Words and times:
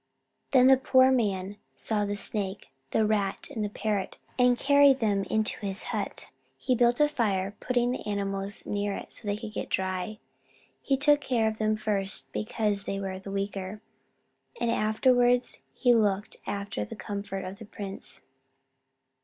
Then 0.49 0.65
the 0.65 0.77
poor 0.77 1.11
man 1.11 1.57
saw 1.75 2.05
the 2.05 2.15
Snake, 2.15 2.69
the 2.89 3.05
Rat, 3.05 3.49
and 3.53 3.63
the 3.63 3.69
Parrot, 3.69 4.17
and 4.39 4.57
carried 4.57 4.99
them 4.99 5.23
to 5.25 5.59
his 5.63 5.83
hut. 5.93 6.31
He 6.57 6.73
built 6.73 6.99
a 6.99 7.07
fire, 7.07 7.55
putting 7.59 7.91
the 7.91 8.03
animals 8.07 8.65
near 8.65 8.95
it 8.97 9.13
so 9.13 9.27
they 9.27 9.37
could 9.37 9.53
get 9.53 9.69
dry. 9.69 10.17
He 10.81 10.97
took 10.97 11.21
care 11.21 11.47
of 11.47 11.59
them 11.59 11.75
first, 11.77 12.31
because 12.33 12.85
they 12.85 12.99
were 12.99 13.19
the 13.19 13.29
weaker, 13.29 13.79
and 14.59 14.71
afterwards 14.71 15.59
he 15.71 15.93
looked 15.93 16.37
after 16.47 16.83
the 16.83 16.95
comfort 16.95 17.45
of 17.45 17.59
the 17.59 17.65
prince. 17.65 18.23